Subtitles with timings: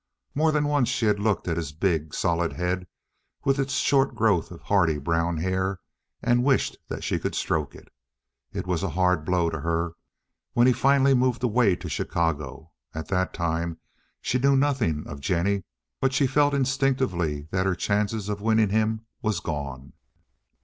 [0.33, 2.87] More than once she had looked at his big, solid head
[3.45, 5.79] with its short growth of hardy brown hair,
[6.23, 7.87] and wished that she could stroke it.
[8.51, 9.93] It was a hard blow to her
[10.53, 13.77] when he finally moved away to Chicago; at that time
[14.23, 15.65] she knew nothing of Jennie,
[15.99, 19.93] but she felt instinctively that her chance of winning him was gone.